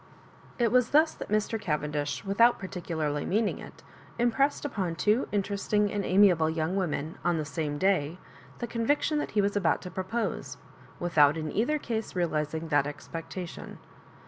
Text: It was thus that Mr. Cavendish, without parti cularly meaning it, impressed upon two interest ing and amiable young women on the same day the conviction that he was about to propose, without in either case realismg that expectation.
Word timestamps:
It 0.57 0.71
was 0.71 0.89
thus 0.89 1.13
that 1.13 1.29
Mr. 1.29 1.61
Cavendish, 1.61 2.25
without 2.25 2.57
parti 2.57 2.81
cularly 2.81 3.23
meaning 3.23 3.59
it, 3.59 3.83
impressed 4.17 4.65
upon 4.65 4.95
two 4.95 5.27
interest 5.31 5.71
ing 5.75 5.91
and 5.93 6.03
amiable 6.03 6.49
young 6.49 6.75
women 6.75 7.19
on 7.23 7.37
the 7.37 7.45
same 7.45 7.77
day 7.77 8.17
the 8.57 8.65
conviction 8.65 9.19
that 9.19 9.29
he 9.37 9.41
was 9.41 9.55
about 9.55 9.79
to 9.83 9.91
propose, 9.91 10.57
without 10.99 11.37
in 11.37 11.51
either 11.51 11.77
case 11.77 12.13
realismg 12.13 12.69
that 12.69 12.87
expectation. 12.87 13.77